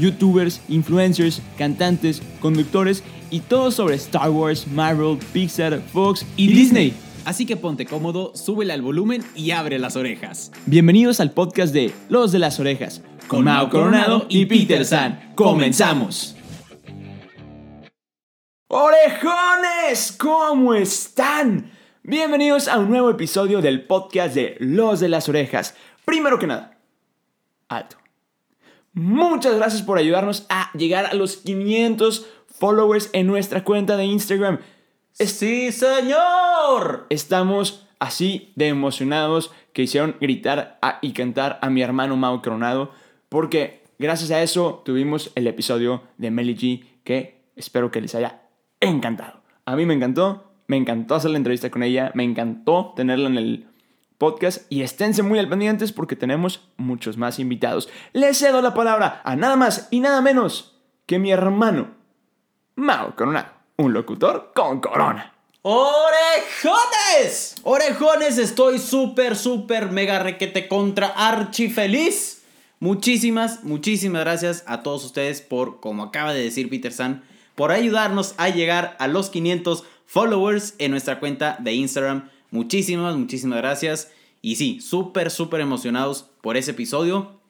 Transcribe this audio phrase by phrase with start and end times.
[0.00, 6.94] youtubers, influencers, cantantes, conductores y todo sobre Star Wars, Marvel, Pixar, Fox y, Disney.
[7.24, 10.50] Así que ponte cómodo, súbele al volumen y abre las orejas.
[10.66, 15.32] Bienvenidos al podcast de Los de las Orejas, con Mao Coronado y Peter San.
[15.34, 16.34] ¡Comenzamos!
[18.68, 20.12] ¡Orejones!
[20.18, 21.70] ¿Cómo están?
[22.02, 25.74] Bienvenidos a un nuevo episodio del podcast de Los de las Orejas.
[26.04, 26.78] Primero que nada,
[27.68, 27.99] alto.
[28.92, 34.58] Muchas gracias por ayudarnos a llegar a los 500 followers en nuestra cuenta de Instagram.
[35.12, 37.06] ¡Sí, señor!
[37.10, 42.90] Estamos así de emocionados que hicieron gritar a- y cantar a mi hermano Mao Coronado
[43.28, 48.42] porque gracias a eso tuvimos el episodio de Melly G que espero que les haya
[48.80, 49.42] encantado.
[49.66, 53.38] A mí me encantó, me encantó hacer la entrevista con ella, me encantó tenerla en
[53.38, 53.66] el
[54.20, 57.88] podcast y esténse muy al pendientes porque tenemos muchos más invitados.
[58.12, 60.76] Les cedo la palabra a nada más y nada menos
[61.06, 61.88] que mi hermano
[62.76, 63.48] Mao Coronado,
[63.78, 65.32] un locutor con corona.
[65.62, 67.56] ¡Orejones!
[67.62, 72.42] Orejones, estoy súper, súper, mega requete contra archi feliz.
[72.78, 78.34] Muchísimas, muchísimas gracias a todos ustedes por, como acaba de decir Peter San, por ayudarnos
[78.36, 82.28] a llegar a los 500 followers en nuestra cuenta de Instagram.
[82.50, 84.12] Muchísimas, muchísimas gracias.
[84.42, 87.40] Y sí, súper, súper emocionados por ese episodio.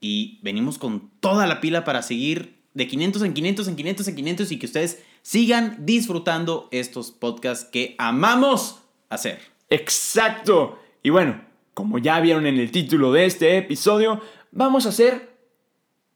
[0.00, 4.16] Y venimos con toda la pila para seguir de 500 en 500 en 500 en
[4.16, 9.40] 500 y que ustedes sigan disfrutando estos podcasts que amamos hacer.
[9.70, 10.78] Exacto.
[11.02, 11.40] Y bueno,
[11.72, 14.20] como ya vieron en el título de este episodio,
[14.52, 15.34] vamos a hacer...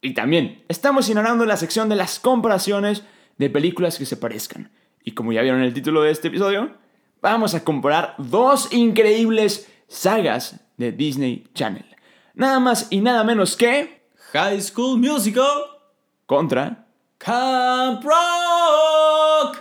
[0.01, 3.03] Y también, estamos inaugurando la sección de las comparaciones
[3.37, 4.71] de películas que se parezcan.
[5.03, 6.75] Y como ya vieron en el título de este episodio,
[7.21, 11.85] vamos a comparar dos increíbles sagas de Disney Channel.
[12.35, 13.99] Nada más y nada menos que...
[14.33, 15.63] High School Musical
[16.27, 16.85] Contra...
[17.19, 19.59] Camp Rock.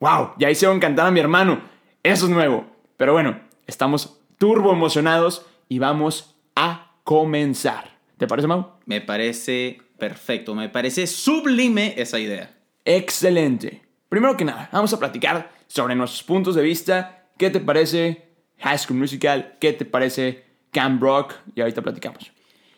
[0.00, 0.32] ¡Wow!
[0.38, 1.62] Ya hicieron cantar a mi hermano.
[2.02, 2.66] Eso es nuevo.
[2.98, 7.98] Pero bueno, estamos turbo emocionados y vamos a comenzar.
[8.18, 8.72] ¿Te parece, Mau?
[8.84, 12.54] Me parece perfecto, me parece sublime esa idea.
[12.84, 13.82] Excelente.
[14.10, 17.28] Primero que nada, vamos a platicar sobre nuestros puntos de vista.
[17.38, 19.56] ¿Qué te parece High School Musical?
[19.60, 21.34] ¿Qué te parece Camp Rock?
[21.54, 22.32] Y ahorita platicamos.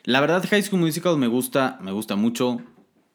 [0.04, 2.60] La verdad High School Musical me gusta, me gusta mucho.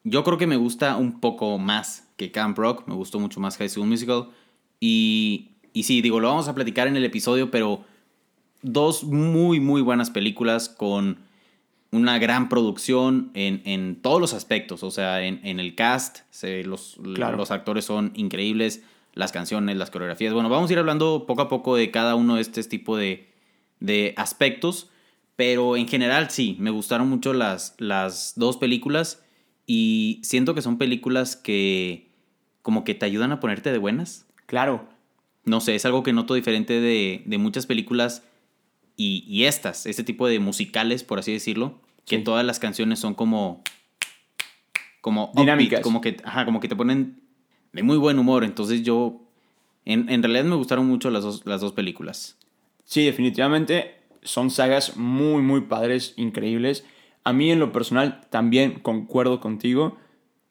[0.04, 3.56] Yo creo que me gusta un poco más que Camp Rock, me gustó mucho más
[3.58, 4.30] High School Musical.
[4.80, 7.86] Y, y sí, digo, lo vamos a platicar en el episodio, pero
[8.64, 11.20] dos muy, muy buenas películas con
[11.92, 14.84] una gran producción en, en todos los aspectos.
[14.84, 17.38] O sea, en, en el cast, se- los, Claro.
[17.38, 18.84] los actores son increíbles,
[19.14, 20.34] las canciones, las coreografías.
[20.34, 23.30] Bueno, vamos a ir hablando poco a poco de cada uno de este tipo de,
[23.80, 24.90] de aspectos.
[25.36, 29.24] Pero en general sí, me gustaron mucho las, las dos películas.
[29.66, 32.08] Y siento que son películas que
[32.62, 34.25] como que te ayudan a ponerte de buenas.
[34.46, 34.88] Claro,
[35.46, 38.24] No sé, es algo que noto diferente de, de muchas películas
[38.97, 42.24] y, y estas, este tipo de musicales, por así decirlo, que Sí.
[42.24, 43.63] todas las canciones son como...
[45.02, 45.81] como upbeat, Dinámicas.
[45.81, 47.22] como que, ajá, como que te ponen
[47.74, 48.44] de muy buen humor.
[48.44, 49.22] Entonces yo,
[49.86, 52.38] en, en realidad me gustaron mucho las dos, las dos películas.
[52.84, 56.84] sí, definitivamente son sagas muy, muy padres, increíbles.
[57.24, 59.97] A mí en lo personal también concuerdo contigo.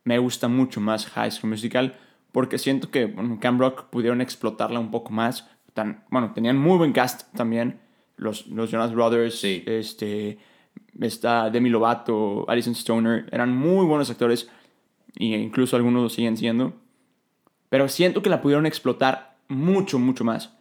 [0.04, 1.96] Me gusta mucho más High School Musical
[2.32, 5.48] porque siento que bueno, Camp Rock pudieron explotarla un poco más.
[5.74, 7.80] Tan, bueno, tenían muy buen cast también.
[8.16, 9.62] Los, los Jonas Brothers, Sí.
[9.66, 10.38] este,
[11.00, 14.48] está Demi Lovato, Alison Stoner, eran muy buenos actores
[15.18, 16.74] e incluso algunos lo siguen siendo.
[17.68, 20.54] Pero siento que la pudieron explotar mucho, mucho más.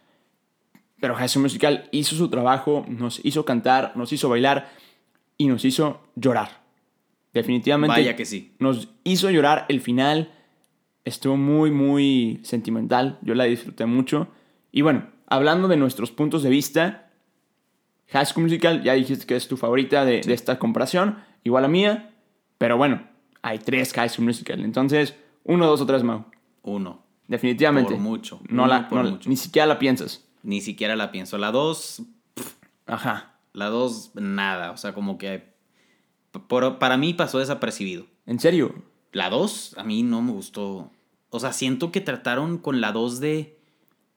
[1.00, 4.68] Pero School Musical hizo su trabajo, nos hizo cantar, nos hizo bailar
[5.36, 6.64] y nos hizo llorar.
[7.32, 8.00] Definitivamente.
[8.00, 8.54] Vaya que sí.
[8.58, 10.32] Nos hizo llorar el final.
[11.04, 13.18] Estuvo muy, muy sentimental.
[13.20, 14.28] Yo la disfruté mucho.
[14.72, 17.05] Y bueno, hablando de nuestros puntos de vista,
[18.08, 21.68] High School Musical, ya dijiste que es tu favorita de, de esta comparación, igual a
[21.68, 22.14] mía.
[22.58, 23.06] Pero bueno,
[23.42, 24.60] hay tres High School Musical.
[24.64, 25.14] Entonces,
[25.44, 26.24] uno, dos o tres, Mau.
[26.62, 27.02] Uno.
[27.28, 27.92] Definitivamente.
[27.94, 28.40] Por mucho.
[28.48, 29.28] No Uno la, por no- mucho.
[29.28, 30.24] Ni siquiera la piensas.
[30.42, 31.38] Ni siquiera la pienso.
[31.38, 32.02] La dos,
[32.86, 33.34] Ajá.
[33.52, 34.70] la dos, nada.
[34.70, 35.42] O sea, como que
[36.48, 38.06] por- para mí pasó desapercibido.
[38.26, 38.74] ¿En serio?
[39.12, 40.90] La 2 a mí no me gustó.
[41.30, 43.58] O sea, siento que trataron con la 2 de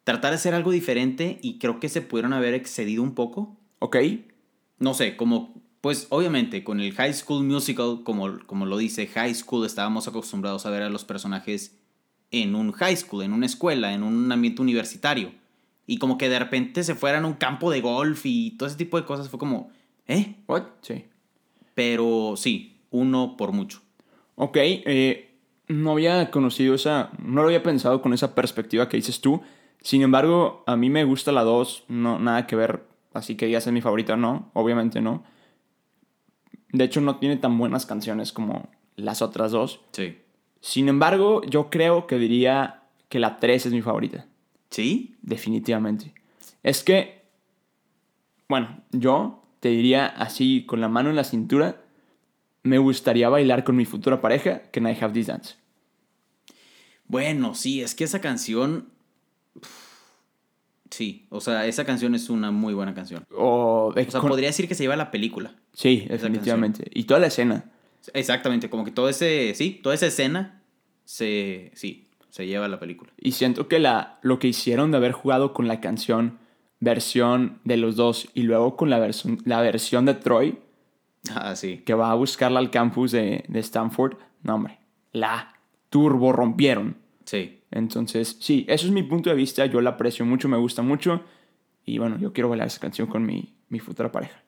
[0.03, 3.55] tratar de hacer algo diferente y creo que se pudieron haber excedido un poco.
[3.79, 3.97] Ok.
[4.77, 9.35] No sé, como, pues obviamente con el High School Musical, como, como lo dice High
[9.35, 11.77] School, estábamos acostumbrados a ver a los personajes
[12.31, 15.31] en un high school, en una escuela, en un ambiente universitario.
[15.87, 18.77] Y como que de repente se fueran a un campo de golf y todo ese
[18.77, 19.71] tipo de cosas fue como,
[20.07, 20.35] ¿eh?
[20.47, 20.63] What?
[20.81, 21.05] Sí.
[21.73, 23.81] Pero sí, uno por mucho.
[24.35, 25.35] Ok, eh,
[25.67, 29.41] no había conocido esa, no lo había pensado con esa perspectiva que dices tú.
[29.81, 32.83] Sin embargo, a mí me gusta la 2, no, nada que ver,
[33.19, 35.23] así que digas es mi favorita, no, obviamente no.
[36.71, 39.81] De hecho, no tiene tan buenas canciones como las otras dos.
[39.91, 40.17] Sí.
[40.61, 44.27] Sin embargo, yo creo que diría que la 3 es mi favorita.
[44.69, 45.15] ¿Sí?
[45.21, 46.13] Definitivamente.
[46.63, 47.23] Es que,
[48.47, 51.81] bueno, yo te diría así, con la mano en la cintura,
[52.63, 55.55] me gustaría bailar con mi futura pareja, que I Have This Dance.
[57.07, 58.89] Bueno, sí, es que esa canción...
[60.89, 63.23] Sí, o sea, esa canción es una muy buena canción.
[63.35, 65.53] O, O sea, podría decir que se lleva la película.
[65.73, 66.85] Sí, definitivamente.
[66.93, 67.71] Y toda la escena.
[68.13, 70.63] Exactamente, como que todo ese, sí, toda esa escena
[71.05, 73.11] se, sí, se lleva la película.
[73.19, 76.39] Y siento que la, lo que hicieron de haber jugado con la canción
[76.79, 80.57] versión de los dos y luego con la, versión la versión de Troy,
[81.35, 81.83] Ah, sí.
[81.85, 84.13] que va a buscarla al campus de, de Stanford,
[84.43, 84.79] no hombre,
[85.11, 85.53] la
[85.89, 86.97] turbo rompieron.
[87.25, 87.58] Sí.
[87.71, 91.23] Entonces, sí, eso es mi punto de vista, yo la aprecio mucho, me gusta mucho
[91.85, 94.43] y bueno, yo quiero bailar esa canción con mi, mi futura pareja.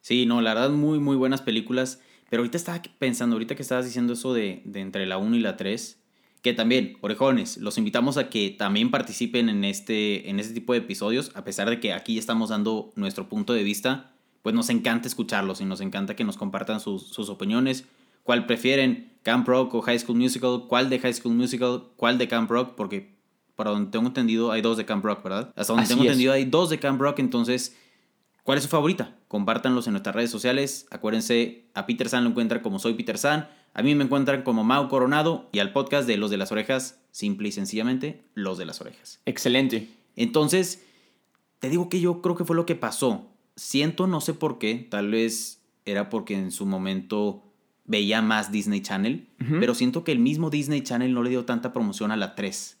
[0.00, 2.00] Sí, no, la verdad, muy, muy buenas películas.
[2.30, 5.40] Pero ahorita estaba pensando, ahorita que estabas diciendo eso de, de entre la 1 y
[5.40, 5.98] la 3,
[6.42, 10.80] que también, orejones, los invitamos a que también participen en este, en este tipo de
[10.80, 14.12] episodios, a pesar de que aquí ya estamos dando nuestro punto de vista,
[14.42, 17.86] pues nos encanta escucharlos y nos encanta que nos compartan sus, sus opiniones,
[18.28, 22.28] cuál prefieren, Camp Rock o High School Musical, cuál de High School Musical, cuál de
[22.28, 23.16] Camp Rock, porque
[23.54, 25.50] para donde tengo entendido hay dos de Camp Rock, ¿verdad?
[25.56, 26.10] Hasta donde Así tengo es.
[26.10, 27.74] entendido hay dos de Camp Rock, entonces...
[28.42, 29.16] ¿Cuál es su favorita?
[29.28, 30.86] Compártanlos en nuestras redes sociales.
[30.90, 33.48] Acuérdense, a Peter San lo encuentran como Soy Peter San.
[33.72, 35.48] A mí me encuentran como Mau Coronado.
[35.52, 39.22] Y al podcast de Los de las Orejas, simple y sencillamente, Los de las Orejas.
[39.24, 39.88] Excelente.
[40.16, 40.84] Entonces,
[41.60, 43.30] te digo que yo creo que fue lo que pasó.
[43.56, 47.47] Siento, no sé por qué, tal vez era porque en su momento
[47.88, 49.26] veía más Disney Channel,
[49.60, 52.78] pero siento que el mismo Disney Channel no le dio tanta promoción a la 3.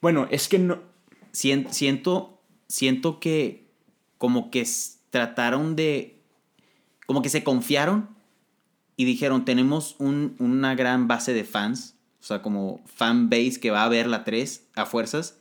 [0.00, 0.78] Bueno, es que no...
[1.32, 3.66] Sien- siento, siento que
[4.18, 4.66] como que
[5.10, 6.20] trataron de,
[7.06, 8.08] como que se confiaron
[8.96, 13.70] y dijeron, tenemos un- una gran base de fans, o sea, como fan base que
[13.70, 15.38] va a ver la 3 a fuerzas,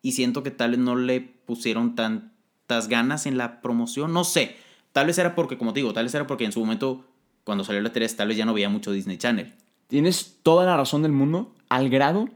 [0.00, 4.56] y siento que tal vez no le pusieron tantas ganas en la promoción, no sé,
[4.92, 7.04] tal vez era porque, como te digo, tal vez era porque en su momento,
[7.44, 9.52] cuando salió la 3, tal vez ya no veía mucho Disney Channel.
[9.88, 12.28] Tienes toda la razón del mundo, al grado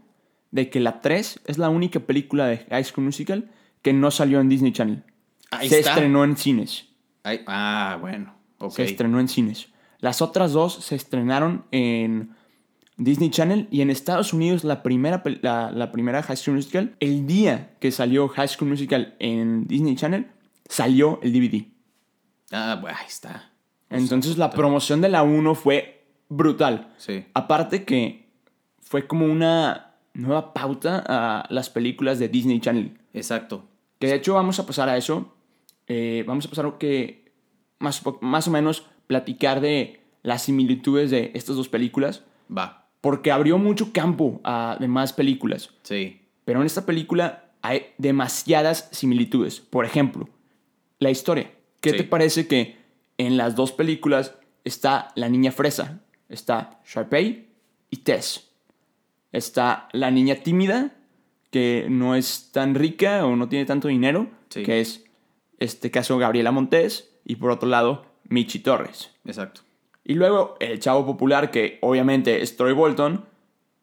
[0.51, 3.51] de que la 3 es la única película de High School Musical
[3.83, 5.05] que no salió en Disney Channel.
[5.51, 5.93] Ahí se está.
[5.93, 6.87] estrenó en cines.
[7.25, 8.73] Ah, bueno, ok.
[8.73, 9.69] Se estrenó en cines.
[10.01, 12.35] Las otras dos se estrenaron en
[12.97, 17.27] Disney Channel y en Estados Unidos la primera, la, la primera High School Musical, el
[17.27, 20.27] día que salió High School Musical en Disney Channel,
[20.69, 21.67] salió el DVD.
[22.53, 23.51] Ah, bueno, ahí está.
[23.91, 26.93] Entonces la promoción de la 1 fue brutal.
[26.97, 27.25] Sí.
[27.35, 28.27] Aparte que
[28.81, 32.99] fue como una nueva pauta a las películas de Disney Channel.
[33.13, 33.65] Exacto.
[33.99, 35.33] Que de hecho vamos a pasar a eso.
[35.87, 37.33] Eh, vamos a pasar a que
[37.79, 42.25] más, más o menos platicar de las similitudes de estas dos películas.
[42.55, 42.89] Va.
[43.01, 45.71] Porque abrió mucho campo a demás películas.
[45.83, 46.23] Sí.
[46.45, 49.61] Pero en esta película hay demasiadas similitudes.
[49.61, 50.29] Por ejemplo,
[50.99, 51.53] la historia.
[51.81, 51.97] ¿Qué Sí.
[51.99, 52.77] te parece que
[53.19, 56.01] en las dos películas está la niña fresa?
[56.29, 57.49] Está Sharpay
[57.91, 58.51] y Tess.
[59.33, 60.95] Está la niña tímida,
[61.51, 64.63] que no es tan rica o no tiene tanto dinero, Sí.
[64.63, 65.05] que es,
[65.59, 67.11] este caso, Gabriela Montes.
[67.25, 69.11] Y por otro lado, Michi Torres.
[69.25, 69.63] Exacto.
[70.05, 73.25] Y luego el chavo popular, que obviamente es Troy Bolton,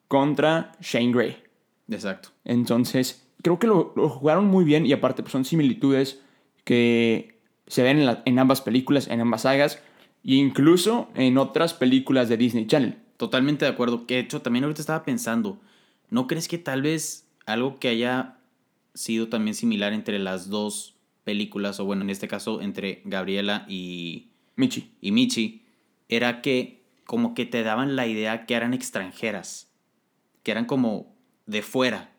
[0.08, 1.44] contra Shane Gray.
[1.90, 2.30] Exacto.
[2.46, 6.22] Entonces, creo que lo, lo jugaron muy bien y aparte pues, son similitudes
[6.64, 7.33] que
[7.74, 9.82] se ven en, la- en ambas películas, en ambas sagas
[10.24, 12.98] e incluso en otras películas de Disney Channel.
[13.18, 14.06] Totalmente de acuerdo.
[14.08, 15.60] Que de hecho también ahorita estaba pensando,
[16.10, 18.38] ¿no crees que tal vez algo que haya
[18.94, 24.28] sido también similar entre las dos películas, o bueno, en este caso entre Gabriela y,
[24.56, 24.92] Michi.
[25.02, 25.64] y Michi,
[26.10, 29.72] era que como que te daban la idea que eran extranjeras,
[30.44, 31.16] que eran como
[31.48, 32.12] de fuera.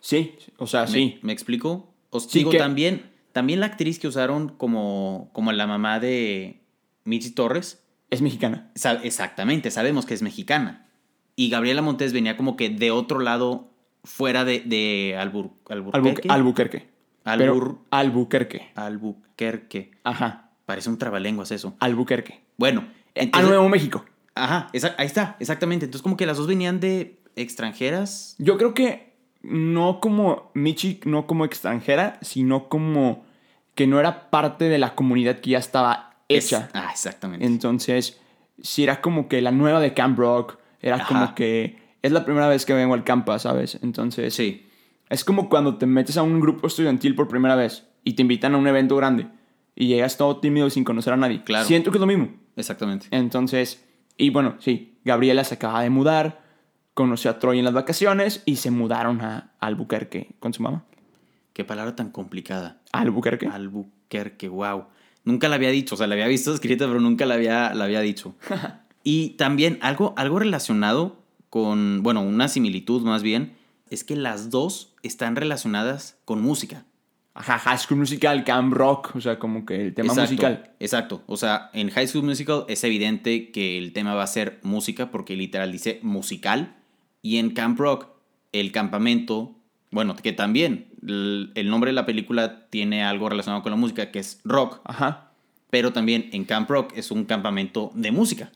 [0.00, 1.18] Sí, o sea, ¿Me, sí.
[1.22, 1.92] ¿Me explico?
[2.10, 6.62] Os Sí, digo, que- también, también la actriz que usaron como, como la mamá de
[7.04, 8.70] Michi Torres, es mexicana.
[8.74, 10.86] Sa- exactamente, sabemos que es mexicana.
[11.36, 13.70] Y Gabriela Montes venía como que de otro lado,
[14.04, 16.28] fuera de, de Albur, Albu- Alburquerque.
[16.30, 16.88] Albuquerque.
[17.24, 18.70] Albur- Albuquerque.
[18.74, 19.90] Albuquerque.
[20.04, 20.50] Ajá.
[20.64, 21.74] Parece un trabalenguas eso.
[21.80, 22.40] Albuquerque.
[22.56, 22.82] Bueno,
[23.14, 24.04] a entonces- Nuevo México.
[24.36, 25.84] Ajá, ahí está, exactamente.
[25.86, 28.36] Entonces como que las dos venían de extranjeras.
[28.38, 29.13] Yo creo que
[29.44, 33.24] no como Michi, no como extranjera, sino como
[33.74, 36.58] que no era parte de la comunidad que ya estaba hecha.
[36.66, 37.44] Es- ah, exactamente.
[37.46, 38.20] Entonces,
[38.62, 41.06] si era como que la nueva de Camp Rock, era Ajá.
[41.08, 43.78] como que es la primera vez que vengo al campa, ¿sabes?
[43.82, 44.66] Entonces, sí,
[45.08, 48.54] es como cuando te metes a un grupo estudiantil por primera vez y te invitan
[48.54, 49.26] a un evento grande
[49.74, 51.42] y llegas todo tímido sin conocer a nadie.
[51.42, 51.64] Claro.
[51.66, 52.28] Siento que es lo mismo.
[52.56, 53.06] exactamente.
[53.10, 53.82] Entonces,
[54.18, 56.43] y bueno, sí, Gabriela se acaba de mudar,
[56.94, 60.84] conoció a Troy en las vacaciones y se mudaron a Albuquerque con su mamá.
[61.52, 62.80] Qué palabra tan complicada.
[62.92, 63.46] Albuquerque.
[63.46, 64.86] Albuquerque, wow.
[65.24, 67.84] Nunca la había dicho, o sea, la había visto escrita, pero nunca la había, la
[67.84, 68.34] había dicho.
[69.04, 73.54] y también algo, algo relacionado con, bueno, una similitud más bien,
[73.88, 76.84] es que las dos están relacionadas con música.
[77.34, 80.70] Ajá, High School Musical, Camp Rock, o sea, como que el tema exacto, musical.
[80.78, 81.22] Exacto.
[81.26, 85.10] O sea, en High School Musical es evidente que el tema va a ser música,
[85.10, 86.76] porque literal dice musical.
[87.24, 88.08] Y en Camp Rock,
[88.52, 89.56] el campamento,
[89.90, 94.10] bueno, que también el, el nombre de la película tiene algo relacionado con la música,
[94.10, 94.82] que es rock.
[94.84, 95.32] Ajá.
[95.70, 98.52] Pero también en Camp Rock es un campamento de música.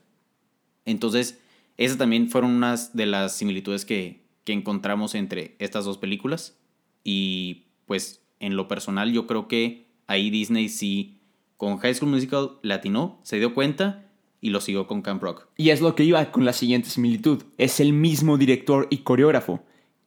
[0.85, 1.41] Entonces,
[1.77, 6.55] esas también fueron unas de las similitudes que, que encontramos entre estas dos películas.
[7.03, 11.17] Y pues en lo personal yo creo que ahí Disney sí,
[11.57, 14.08] con High School Musical latinó, se dio cuenta
[14.41, 15.47] y lo siguió con Camp Rock.
[15.57, 17.43] Y es lo que iba con la siguiente similitud.
[17.57, 19.63] Es el mismo director y coreógrafo,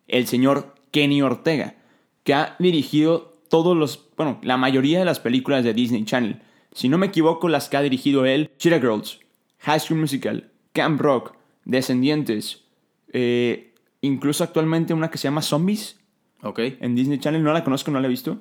[0.08, 1.76] el señor Kenny Ortega,
[2.24, 6.40] que ha dirigido todos los, bueno, la mayoría de las películas de Disney Channel.
[6.72, 9.20] Si no me equivoco, las que ha dirigido él, Cheetah Girls,
[9.58, 11.34] High School Musical, Camp Rock,
[11.64, 12.64] Descendientes,
[13.12, 15.98] eh, incluso actualmente una que se llama Zombies
[16.42, 16.58] ¿Ok?
[16.80, 17.42] en Disney Channel.
[17.42, 18.40] No la conozco, no la he visto.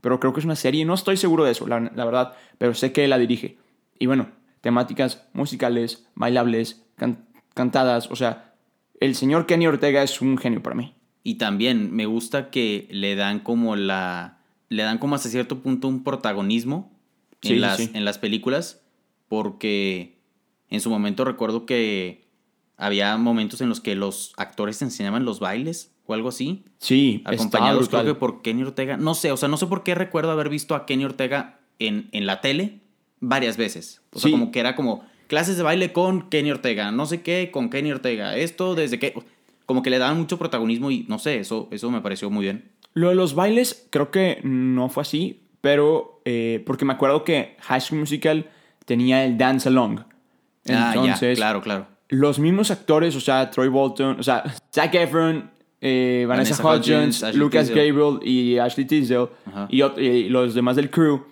[0.00, 0.84] Pero creo que es una serie.
[0.84, 2.34] No estoy seguro de eso, la, la verdad.
[2.58, 3.56] Pero sé que él la dirige.
[3.98, 4.28] Y bueno,
[4.60, 8.10] temáticas musicales, bailables, can- cantadas.
[8.10, 8.54] O sea,
[9.00, 10.94] el señor Kenny Ortega es un genio para mí.
[11.22, 14.38] Y también me gusta que le dan como la.
[14.70, 16.92] Le dan como hasta cierto punto un protagonismo
[17.42, 17.90] en, Sí, las, sí.
[17.94, 18.82] en las películas.
[19.28, 20.18] Porque
[20.70, 22.28] en su momento recuerdo que
[22.76, 26.64] había momentos en los que los actores enseñaban los bailes o algo así.
[26.78, 28.96] Sí, Acompañados creo que por Kenny Ortega.
[28.96, 32.08] No sé, o sea, no sé por qué recuerdo haber visto a Kenny Ortega en,
[32.12, 32.80] en la tele
[33.20, 34.00] varias veces.
[34.12, 34.32] O sea, Sí.
[34.32, 37.92] como que era como clases de baile con Kenny Ortega, no sé qué con Kenny
[37.92, 38.36] Ortega.
[38.36, 39.14] Esto desde que.
[39.66, 42.70] Como que le daban mucho protagonismo y no sé, eso, eso me pareció muy bien.
[42.94, 47.56] Lo de los bailes creo que no fue así, pero eh, porque me acuerdo que
[47.60, 48.46] High School Musical
[48.86, 50.00] tenía el Dance Along.
[50.70, 51.86] ah, ya, claro, claro.
[52.08, 54.42] los mismos actores, o sea, Troy Bolton, o sea,
[54.74, 55.50] Zac Efron,
[55.82, 57.92] eh, Vanessa, Vanessa Hudgens, Lucas Tisdale.
[57.92, 59.28] Gabriel y Ashley Tisdale
[59.68, 61.24] y los demás del crew,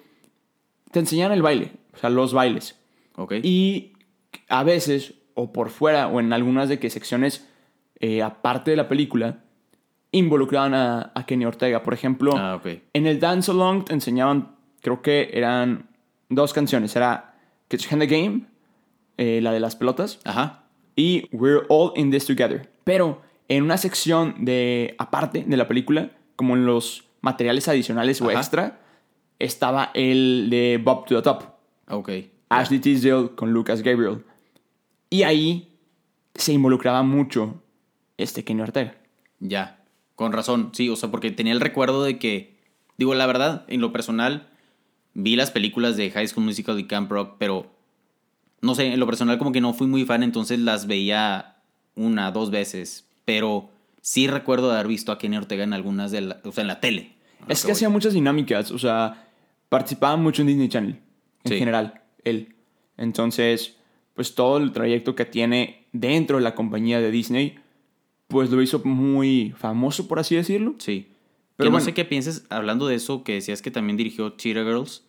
[0.90, 2.78] te enseñan el baile, o sea, los bailes.
[3.16, 3.34] Ok.
[3.42, 3.92] Y
[4.48, 7.46] a veces, o por fuera, o en algunas de que secciones
[8.00, 9.38] eh, aparte de la película,
[10.12, 11.82] involucraban a, a Kenny Ortega.
[11.82, 12.66] Por ejemplo, ah, ok.
[12.92, 15.88] en el Dance Along te enseñaban, creo que eran
[16.28, 16.94] dos canciones.
[16.96, 17.34] Era
[17.70, 18.40] Hand in the Game,
[19.16, 20.64] eh, la de las pelotas, Ajá.
[20.94, 22.70] y We're All in This Together.
[22.84, 28.30] Pero en una sección de aparte de la película, como en los materiales adicionales o
[28.30, 28.80] extra,
[29.38, 31.44] estaba el de Bob to the Top.
[31.88, 32.10] Ok.
[32.48, 34.24] Ashley Tisdale con Lucas Gabriel.
[35.10, 35.68] Y ahí
[36.34, 37.62] se involucraba mucho
[38.16, 38.96] este Kenny Ortega.
[39.40, 42.56] Ya, con razón, sí, o sea, porque tenía el recuerdo de que,
[42.96, 44.48] digo, la verdad, en lo personal,
[45.14, 47.70] vi las películas de High School Musical y Camp Rock, pero,
[48.62, 51.56] no sé, en lo personal como que no fui muy fan, entonces las veía
[51.94, 56.22] una, dos veces, pero sí recuerdo de haber visto a Kenny Ortega en algunas de
[56.22, 57.14] la, o sea, en la tele.
[57.48, 57.72] Es que voy.
[57.72, 59.25] hacía muchas dinámicas, o sea,
[59.68, 61.00] participaba mucho en Disney Channel,
[61.44, 61.58] en Sí.
[61.58, 62.54] general, él.
[62.96, 63.76] Entonces,
[64.14, 67.58] pues todo el trayecto que tiene dentro de la compañía de Disney,
[68.28, 70.74] pues lo hizo muy famoso, por así decirlo.
[70.78, 71.12] Sí.
[71.56, 75.06] Pero no sé qué pienses, hablando de eso, que decías que también dirigió Cheetah Girls.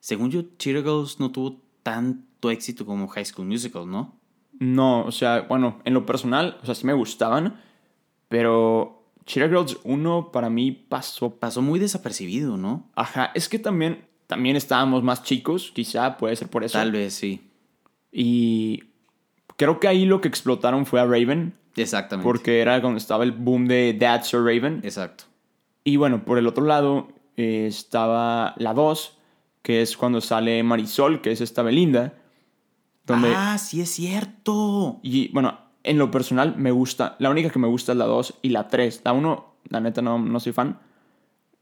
[0.00, 4.16] Según yo, Cheetah Girls no tuvo tanto éxito como High School Musical, ¿no?
[4.60, 7.60] No, o sea, bueno, en lo personal, o sea, sí me gustaban,
[8.28, 12.90] pero Cheetah Girls 1 para mí pasó Pasó muy desapercibido, ¿no?
[12.94, 16.78] Ajá, es que también, también estábamos más chicos, quizá puede ser por eso.
[16.78, 17.48] Tal vez, sí.
[18.10, 18.84] Y
[19.56, 22.24] creo que ahí lo que explotaron fue a Raven, Exactamente.
[22.24, 24.80] porque era cuando estaba el boom de That's So Raven.
[24.84, 25.24] Exacto.
[25.84, 29.18] Y bueno, por el otro lado eh, estaba la 2,
[29.62, 32.14] que es cuando sale Marisol, que es esta Belinda,
[33.06, 35.00] Donde, Ah, sí es cierto.
[35.02, 37.16] Y bueno, en lo personal me gusta.
[37.18, 39.02] La única que me gusta es la 2 y la 3.
[39.04, 40.78] La 1, la neta, no, no soy fan.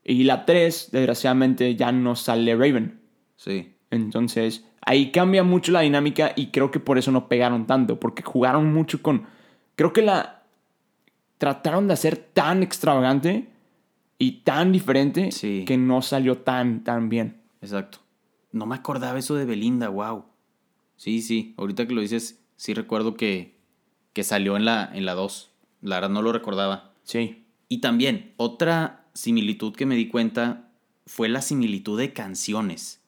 [0.04, 3.00] Y la 3, desgraciadamente, ya no sale Raven.
[3.36, 3.74] Sí.
[3.90, 7.98] Entonces, ahí cambia mucho la dinámica y creo que por eso no pegaron tanto.
[8.00, 9.26] Porque jugaron mucho con.
[9.76, 10.42] Creo que la.
[11.38, 13.48] Trataron de hacer tan extravagante
[14.18, 15.64] y tan diferente Sí.
[15.66, 17.40] que no salió tan, tan bien.
[17.62, 17.98] Exacto.
[18.52, 20.24] No me acordaba eso de Belinda, wow.
[20.96, 21.54] Sí, sí.
[21.56, 23.56] Ahorita que lo dices, sí recuerdo que,
[24.20, 25.50] que salió en la, en la 2.
[25.80, 26.90] La verdad no lo recordaba.
[27.04, 27.46] Sí.
[27.70, 30.68] Y también, otra similitud que me di cuenta
[31.06, 33.00] fue la similitud de canciones.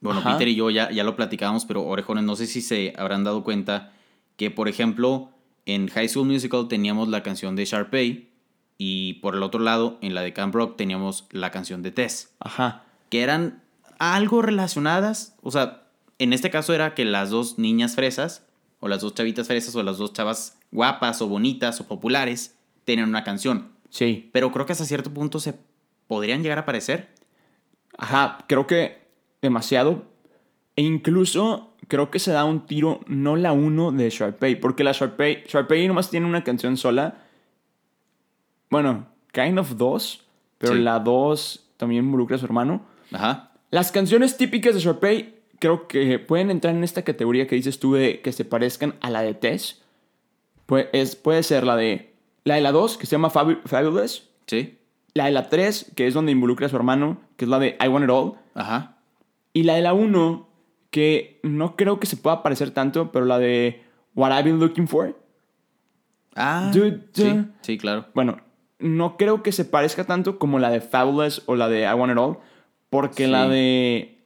[0.00, 0.32] Bueno, Ajá.
[0.32, 3.44] Peter y yo ya, ya lo platicábamos, pero orejones, no sé si se habrán dado
[3.44, 3.92] cuenta
[4.36, 5.30] que, por ejemplo,
[5.66, 8.28] en High School Musical teníamos la canción de Sharpay
[8.76, 12.34] y por el otro lado, en la de Camp Rock teníamos la canción de Tess,
[12.40, 12.82] Ajá.
[13.08, 13.62] que eran
[14.00, 15.36] algo relacionadas.
[15.42, 15.84] O sea,
[16.18, 18.47] en este caso era que las dos niñas fresas,
[18.80, 23.08] o las dos chavitas fresas, o las dos chavas guapas, o bonitas, o populares, tenían
[23.08, 23.68] una canción.
[23.90, 24.30] Sí.
[24.32, 25.54] Pero creo que hasta cierto punto se
[26.06, 27.08] podrían llegar a parecer.
[27.96, 28.98] Ajá, creo que
[29.42, 30.04] demasiado.
[30.76, 34.92] E incluso creo que se da un tiro, no la 1 de Sharpay, porque la
[34.92, 37.24] Sharpay, Sharpay nomás tiene una canción sola.
[38.70, 40.24] Bueno, kind of dos,
[40.58, 40.80] pero Sí.
[40.80, 42.82] la 2 también involucra a su hermano.
[43.12, 43.52] Ajá.
[43.70, 47.94] Las canciones típicas de Sharpay creo que pueden entrar en esta categoría que dices tú
[47.94, 49.82] de que se parezcan a la de Tess.
[50.66, 54.28] Puede, es, puede ser la de la de la 2, que se llama Fabu- Fabulous.
[54.46, 54.78] Sí.
[55.14, 57.76] La de la 3, que es donde involucra a su hermano, que es la de
[57.84, 58.32] I Want It All.
[58.54, 58.96] Ajá.
[59.52, 60.48] Y la de la 1,
[60.90, 63.82] que no creo que se pueda parecer tanto, pero la de
[64.14, 65.18] What I've Been Looking For.
[66.36, 66.70] Ah.
[66.72, 68.06] Du- du- Sí, sí, claro.
[68.14, 68.38] Bueno,
[68.78, 72.12] no creo que se parezca tanto como la de Fabulous o la de I Want
[72.12, 72.38] It All,
[72.90, 73.30] porque Sí.
[73.30, 74.17] la de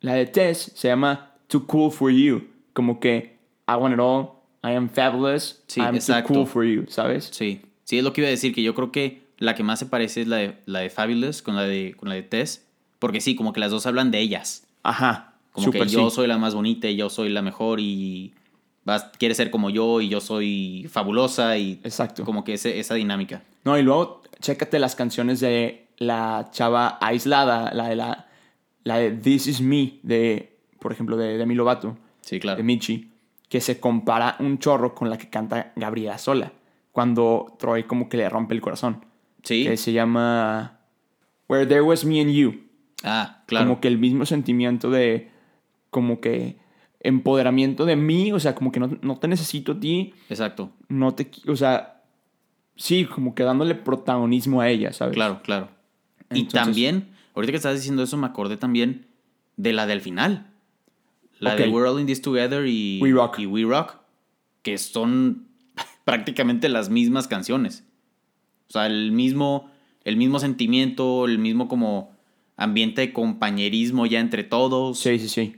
[0.00, 3.36] la de Tess se llama Too Cool For You, como que
[3.68, 4.30] I Want It All,
[4.62, 6.28] I am fabulous, Sí, I'm exacto.
[6.28, 7.30] too cool for you, ¿sabes?
[7.32, 7.62] Sí.
[7.84, 9.86] Sí, es lo que iba a decir, que yo creo que la que más se
[9.86, 12.66] parece es la de, la de Fabulous con la de, con la de Tess.
[12.98, 14.66] Porque sí, como que las dos hablan de ellas.
[14.82, 16.16] Ajá, Como que yo sí.
[16.16, 18.34] soy la más bonita y yo soy la mejor y
[18.84, 22.24] vas, quieres ser como yo y yo soy fabulosa y Exacto.
[22.24, 23.42] como que ese- esa dinámica.
[23.64, 28.28] No, y luego chécate las canciones de la chava aislada, la de la,
[28.84, 32.56] la de This Is Me, de, por ejemplo, de Demi Lovato, Sí, claro.
[32.58, 33.10] de Michi,
[33.48, 36.52] que se compara un chorro con la que canta Gabriela Sola,
[36.92, 39.04] cuando Troy como que le rompe el corazón.
[39.42, 39.64] Sí.
[39.64, 40.78] Que se llama
[41.48, 42.60] Where There Was Me and You.
[43.02, 43.66] Ah, claro.
[43.66, 45.30] Como que el mismo sentimiento de,
[45.90, 46.58] como que
[47.00, 50.70] empoderamiento de mí, o sea, como que no, no te necesito a ti, Exacto.
[50.88, 52.02] no te, o sea,
[52.76, 55.14] sí, como que dándole protagonismo a ella, ¿sabes?
[55.14, 55.68] Claro, claro.
[56.30, 59.06] y también, ahorita que estás diciendo eso, me acordé también
[59.56, 60.50] de la del final.
[61.38, 61.68] La de.
[61.68, 63.38] We're All in This Together y We Rock.
[63.38, 63.96] y We Rock,
[64.62, 65.48] que son
[66.04, 67.84] prácticamente las mismas canciones.
[68.68, 69.70] O sea, el mismo,
[70.04, 72.12] el mismo sentimiento, el mismo como
[72.56, 74.98] ambiente de compañerismo ya entre todos.
[74.98, 75.56] Sí, sí, sí.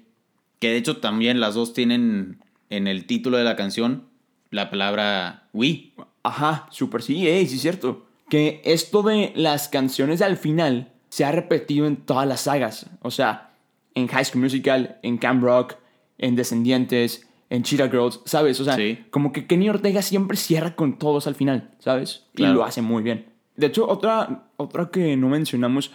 [0.61, 2.39] Que de hecho también las dos tienen
[2.71, 4.05] en el título de la canción
[4.53, 5.93] la palabra we.
[6.23, 8.07] Ajá, súper sí, sí es cierto.
[8.29, 12.87] Que esto de las canciones al final se ha repetido en todas las sagas.
[13.03, 13.51] O sea,
[13.95, 15.75] en High School Musical, en Camp Rock,
[16.17, 18.59] en Descendientes, en Cheetah Girls, ¿sabes?
[18.61, 19.05] O sea, Sí.
[19.11, 22.25] como que Kenny Ortega siempre cierra con todos al final, ¿sabes?
[22.35, 22.53] Claro.
[22.53, 23.27] Y lo hace muy bien.
[23.57, 25.93] De hecho, otra, otra que no mencionamos,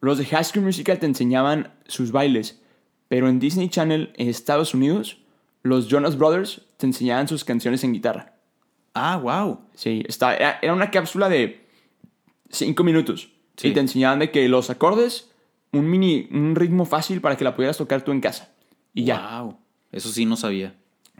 [0.00, 2.62] los de High School Musical te enseñaban sus bailes,
[3.08, 5.18] pero en Disney Channel en Estados Unidos,
[5.62, 8.32] los Jonas Brothers te enseñaban sus canciones en guitarra.
[8.94, 9.60] Ah, wow.
[9.74, 11.66] Sí, está, era, era una cápsula de
[12.48, 13.28] 5 minutos.
[13.56, 13.68] Sí.
[13.68, 15.30] Y te enseñaban de que los acordes,
[15.72, 18.52] un mini, un ritmo fácil para que la pudieras tocar tú en casa.
[18.92, 19.40] Y ya.
[19.42, 19.56] Wow.
[19.92, 20.74] Eso sí no sabía.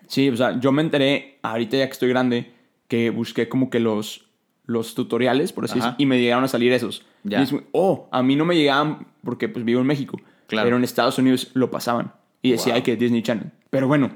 [0.07, 2.53] Sí, o sea, yo me enteré, ahorita ya que estoy grande,
[2.89, 4.27] que busqué como que los,
[4.67, 7.07] los tutoriales, por así decirlo, y me llegaron a salir esos.
[7.23, 7.41] Ya.
[7.41, 10.21] Y es oh, a mí no me llegaban porque pues vivo en México.
[10.47, 10.67] Claro.
[10.67, 12.13] Pero en Estados Unidos lo pasaban.
[12.43, 12.83] Y decía Wow.
[12.83, 13.51] que Disney Channel.
[13.71, 14.11] Pero bueno,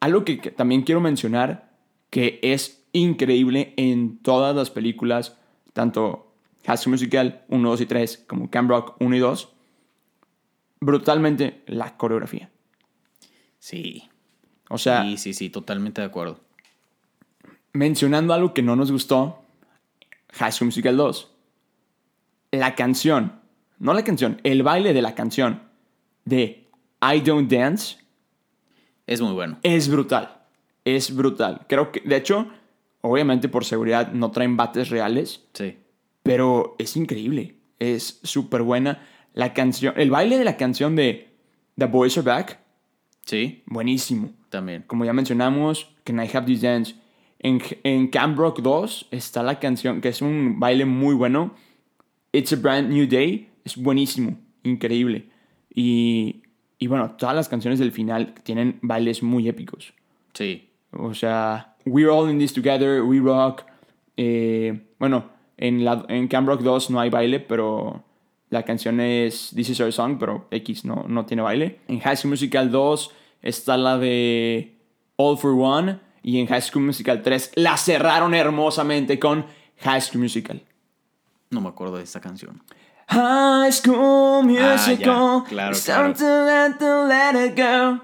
[0.00, 1.70] algo que, que también quiero mencionar,
[2.10, 5.36] que es increíble en todas las películas,
[5.72, 6.31] tanto
[6.66, 9.48] High School Musical 1, 2 y 3, como Camp Rock 1 y 2,
[10.80, 12.50] brutalmente la coreografía.
[13.58, 14.08] Sí.
[14.68, 16.40] O sea, sí, sí, sí, totalmente de acuerdo.
[17.72, 19.42] mencionando algo que no nos gustó,
[20.34, 21.30] High School Musical 2,
[22.52, 23.40] la canción,
[23.78, 25.62] no la canción, el baile de la canción
[26.24, 26.68] de
[27.02, 27.96] I Don't Dance
[29.06, 29.58] Es muy bueno.
[29.62, 30.38] es brutal.
[30.84, 31.64] Es brutal.
[31.68, 32.48] Creo que, de hecho,
[33.02, 35.76] obviamente por seguridad no traen bates reales, Sí.
[36.22, 37.56] Pero es increíble.
[37.78, 39.02] Es súper buena.
[39.34, 41.28] La canción, el baile de la canción de
[41.78, 42.60] The Boys Are Back,
[43.24, 43.62] Sí.
[43.66, 44.32] buenísimo.
[44.50, 44.84] También.
[44.86, 46.94] Como ya mencionamos, Can I Have This Dance.
[47.38, 51.54] En, en Camp Rock 2 está la canción, que es un baile muy bueno.
[52.32, 53.48] It's a Brand New Day.
[53.64, 55.28] Es buenísimo, increíble.
[55.74, 56.42] Y,
[56.78, 59.94] y bueno, todas las canciones del final tienen bailes muy épicos.
[60.34, 60.68] Sí.
[60.92, 63.62] O sea, We're All in This Together, We Rock.
[64.16, 65.30] eh, bueno,
[65.62, 68.02] en, la, en Camp Rock 2 no hay baile, pero
[68.50, 71.78] la canción es This Is Our Song, pero X no, no tiene baile.
[71.86, 74.76] En High School Musical 2 está la de
[75.14, 76.00] All for One.
[76.24, 79.46] Y en High School Musical 3 la cerraron hermosamente con
[79.78, 80.60] High School Musical.
[81.50, 82.60] No me acuerdo de esta canción.
[83.06, 85.10] High School Musical.
[85.10, 86.12] Ah, claro, it's claro.
[86.12, 88.00] to let, to let it go.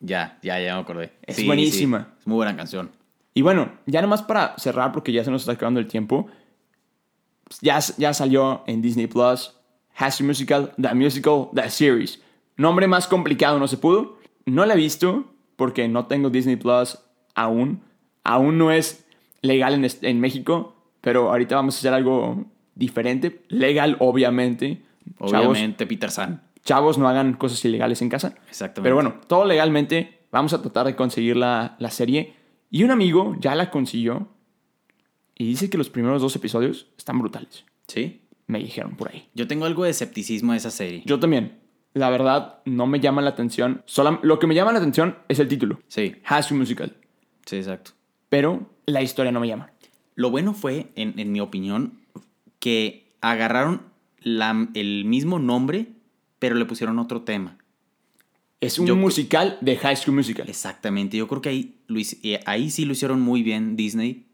[0.00, 1.12] Ya, ya, ya me acordé.
[1.22, 2.14] Es buenísima.
[2.18, 2.90] Es muy buena canción.
[3.32, 6.26] Y bueno, ya nomás para cerrar, porque ya se nos está acabando el tiempo.
[7.60, 9.52] Ya, ya salió en Disney Plus
[10.10, 12.20] School Musical, The Musical, The Series.
[12.56, 14.18] Nombre más complicado no se pudo.
[14.44, 15.24] No la he visto
[15.56, 16.98] porque no tengo Disney Plus
[17.34, 17.82] aún.
[18.24, 19.06] Aún no es
[19.42, 23.42] legal en, México, pero ahorita vamos a hacer algo diferente.
[23.48, 24.82] Legal, obviamente.
[25.18, 26.42] Chavos, Obviamente, Peter San.
[26.64, 28.34] chavos no hagan cosas ilegales en casa.
[28.48, 28.82] Exactamente.
[28.82, 30.24] Pero bueno, todo legalmente.
[30.32, 32.34] Vamos a tratar de conseguir la, la serie.
[32.70, 34.28] Y un amigo ya la consiguió.
[35.38, 37.64] Y dice que los primeros dos episodios están brutales.
[37.88, 38.22] Sí.
[38.46, 39.28] Me dijeron por ahí.
[39.34, 41.02] Yo tengo algo de escepticismo de esa serie.
[41.04, 41.58] Yo también.
[41.94, 43.82] La verdad, no me llama la atención.
[43.86, 45.80] Solam- lo que me llama la atención es el título.
[45.88, 46.94] Sí, High School Musical.
[47.46, 47.92] sí, exacto.
[48.28, 49.70] Pero la historia no me llama.
[50.14, 52.00] Lo bueno fue, en, en mi opinión,
[52.58, 53.82] que agarraron
[54.20, 55.86] la- el mismo nombre,
[56.38, 57.56] pero le pusieron otro tema.
[58.60, 60.48] Es un Yo- musical de High School Musical.
[60.48, 61.16] Exactamente.
[61.16, 64.25] Yo creo que ahí, hic- eh, ahí sí lo hicieron muy bien Disney,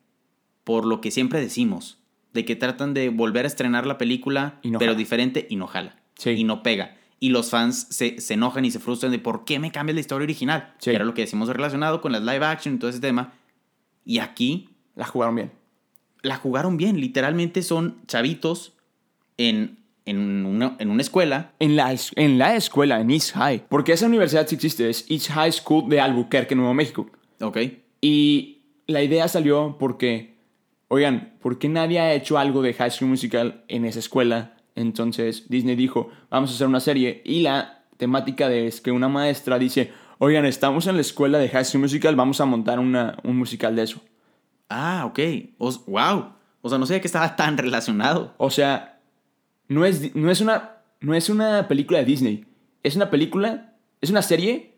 [0.65, 1.99] por lo que siempre decimos,
[2.33, 4.99] de que tratan de volver a estrenar la película, no pero jala.
[4.99, 5.97] diferente y no jala.
[6.17, 6.31] Sí.
[6.31, 6.97] Y no pega.
[7.21, 10.01] Y los fans se, se enojan y se frustran de por qué me cambias la
[10.01, 10.75] historia original.
[10.79, 10.91] Sí.
[10.91, 13.33] Que era lo que decimos relacionado con las live action y todo ese tema.
[14.05, 15.53] Y aquí La jugaron bien.
[16.23, 17.01] la jugaron bien.
[17.01, 18.73] Literalmente son chavitos
[19.37, 21.53] en, en, una, en una escuela.
[21.61, 23.67] En la, en la escuela, en East High.
[23.69, 24.91] Porque esa universidad sí existe.
[24.91, 27.09] Es East High School de Albuquerque, Nuevo México.
[27.41, 27.59] Ok.
[28.01, 30.32] Y la idea salió porque,
[30.93, 34.57] oigan, ¿por qué nadie ha hecho algo de High School Musical en esa escuela?
[34.75, 37.23] Entonces Disney dijo, vamos a hacer una serie.
[37.25, 41.49] Y la temática de es que una maestra dice, oigan, estamos en la escuela de
[41.49, 44.03] High School Musical, vamos a montar una, un musical de eso.
[44.69, 45.19] Ah, ok.
[45.57, 46.33] Os- wow.
[46.61, 48.35] O sea, no sabía que estaba tan relacionado.
[48.37, 49.01] O sea,
[49.69, 52.45] no es, no es, una, no es una película de Disney.
[52.83, 54.75] Es una película, es una serie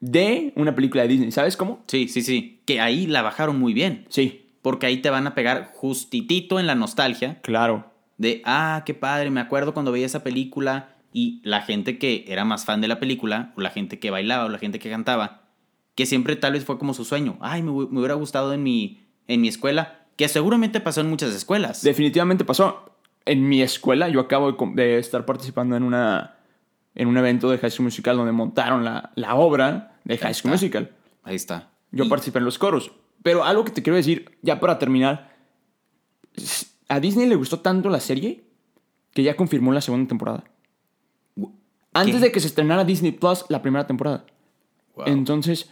[0.00, 1.30] de una película de Disney.
[1.32, 1.84] ¿Sabes cómo?
[1.86, 2.60] Sí, sí, sí.
[2.66, 4.04] Que ahí la bajaron muy bien.
[4.08, 7.90] Sí, Porque ahí te van a pegar justitito en la nostalgia claro.
[8.16, 12.44] de, ah, qué padre, me acuerdo cuando veía esa película y la gente que era
[12.44, 15.42] más fan de la película, o la gente que bailaba, o la gente que cantaba,
[15.94, 17.38] que siempre tal vez fue como su sueño.
[17.40, 21.08] Ay, me, hu- me hubiera gustado en mi, en mi escuela, que seguramente pasó en
[21.08, 21.82] muchas escuelas.
[21.82, 22.92] Definitivamente pasó.
[23.24, 26.36] En mi escuela, yo acabo de, estar participando en, una,
[26.94, 30.52] en un evento de High School Musical donde montaron la, la obra de High School.
[30.52, 30.90] Musical.
[31.24, 31.68] Ahí está.
[31.92, 32.90] Yo Y- participé en los coros.
[33.22, 35.36] Pero algo que te quiero decir, ya para terminar,
[36.88, 38.44] a Disney le gustó tanto la serie
[39.12, 40.44] que ya confirmó la segunda temporada.
[41.92, 42.20] Antes ¿Qué?
[42.20, 44.24] de que se estrenara Disney Plus la primera temporada.
[44.94, 45.06] Wow.
[45.06, 45.70] Entonces,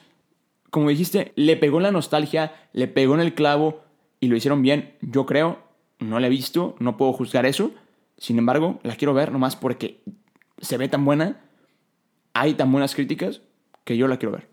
[0.71, 3.83] como dijiste, le pegó en la nostalgia, le pegó en el clavo
[4.21, 4.95] y lo hicieron bien.
[5.01, 5.59] Yo creo,
[5.99, 7.71] no la he visto, no puedo juzgar eso.
[8.19, 10.03] Sin embargo, la quiero ver nomás porque
[10.59, 11.41] se ve tan buena,
[12.35, 13.43] hay tan buenas críticas
[13.85, 14.49] que yo la quiero ver.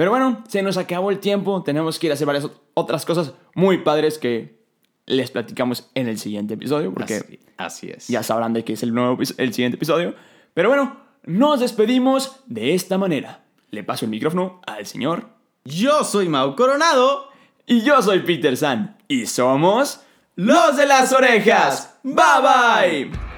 [0.00, 3.04] Pero bueno, se nos acabó el tiempo, tenemos que ir a hacer varias ot- otras
[3.04, 4.58] cosas muy padres que
[5.04, 8.08] les platicamos en el siguiente episodio porque así, así es.
[8.08, 10.14] ya sabrán de qué es el, nuevo, el siguiente episodio.
[10.54, 13.44] Pero bueno, nos despedimos de esta manera.
[13.68, 15.28] Le paso el micrófono al señor.
[15.66, 17.28] Yo soy Mau Coronado.
[17.66, 18.96] Y yo soy Peter San.
[19.06, 20.00] Y somos
[20.34, 21.98] los de las orejas.
[22.02, 23.29] Bye bye.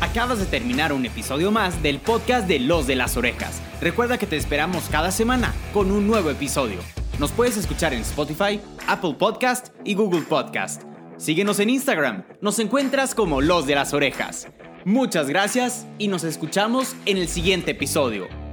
[0.00, 3.62] Acabas de terminar un episodio más del podcast de Los de las Orejas.
[3.80, 6.78] Recuerda que te esperamos cada semana con un nuevo episodio.
[7.18, 10.82] Nos puedes escuchar en Spotify, Apple Podcast y Google Podcast.
[11.16, 14.48] Síguenos en Instagram, nos encuentras como Los de las Orejas.
[14.84, 18.45] Muchas gracias y nos escuchamos en el siguiente episodio.